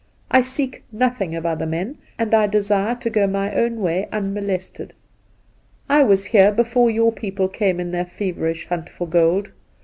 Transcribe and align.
I 0.31 0.41
seek 0.41 0.83
'nothing 0.91 1.35
of 1.35 1.45
other 1.45 1.67
men, 1.67 1.99
and 2.17 2.33
I 2.33 2.47
desire 2.47 2.95
to 2.95 3.09
go 3.11 3.27
my 3.27 3.53
own 3.53 3.79
way 3.81 4.09
unmolested. 4.11 4.95
I 5.87 6.01
was 6.01 6.25
here, 6.25 6.51
before 6.51 6.89
your 6.89 7.11
people 7.11 7.47
came 7.47 7.79
in 7.79 7.91
their 7.91 8.05
feverish 8.05 8.65
hunt 8.67 8.89
for 8.89 9.05
gold. 9.07 9.51